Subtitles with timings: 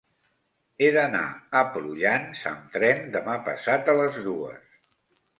[0.83, 1.25] He d'anar
[1.59, 4.81] a Prullans amb tren demà passat a les dues.